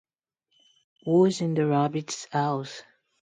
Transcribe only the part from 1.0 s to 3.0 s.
Who's in Rabbit's House?